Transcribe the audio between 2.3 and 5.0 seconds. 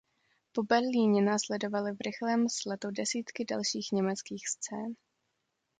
sledu desítky dalších německých scén.